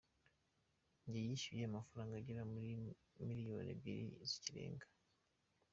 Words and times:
Jye 1.09 1.19
nishyuye 1.25 1.63
amafaranga 1.67 2.13
agera 2.21 2.41
muri 2.53 2.69
miliyoni 3.27 3.69
ebyiri 3.75 4.07
zirenga". 4.29 4.87